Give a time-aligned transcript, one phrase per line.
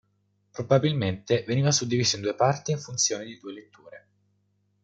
[0.51, 4.07] Probabilmente veniva suddiviso in due parti in funzione di due letture.